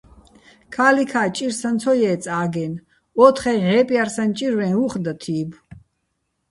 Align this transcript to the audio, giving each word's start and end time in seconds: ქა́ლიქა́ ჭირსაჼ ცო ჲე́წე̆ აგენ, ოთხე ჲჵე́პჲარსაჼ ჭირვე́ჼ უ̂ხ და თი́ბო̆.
ქა́ლიქა́ 0.73 1.27
ჭირსაჼ 1.35 1.69
ცო 1.81 1.93
ჲე́წე̆ 1.99 2.31
აგენ, 2.43 2.73
ოთხე 3.25 3.51
ჲჵე́პჲარსაჼ 3.61 4.23
ჭირვე́ჼ 4.37 4.69
უ̂ხ 4.83 4.93
და 5.03 5.13
თი́ბო̆. 5.21 5.57